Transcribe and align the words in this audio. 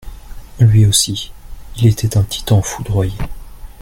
Lui 0.59 0.87
aussi, 0.87 1.31
il 1.77 1.85
etait 1.87 2.17
un 2.17 2.23
Titan 2.23 2.63
foudroyé. 2.63 3.13